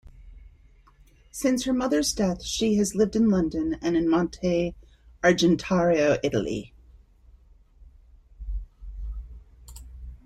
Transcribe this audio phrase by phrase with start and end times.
[1.29, 4.73] Since her mother's death, she has lived in London and in Monte
[5.23, 6.73] Argentario, Italy.